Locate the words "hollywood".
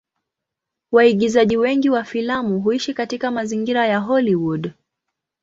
3.99-4.73